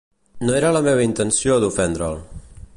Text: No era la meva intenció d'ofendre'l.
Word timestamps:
No 0.47 0.55
era 0.59 0.71
la 0.77 0.81
meva 0.87 1.05
intenció 1.09 1.61
d'ofendre'l. 1.65 2.21